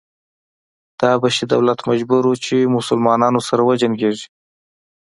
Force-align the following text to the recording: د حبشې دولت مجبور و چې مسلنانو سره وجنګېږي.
د 0.97 0.99
حبشې 1.13 1.45
دولت 1.53 1.79
مجبور 1.89 2.23
و 2.27 2.33
چې 2.45 2.55
مسلنانو 2.75 3.39
سره 3.47 3.61
وجنګېږي. 3.69 4.27